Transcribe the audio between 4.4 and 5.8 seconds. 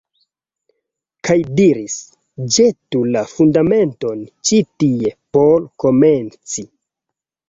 ĉi tie por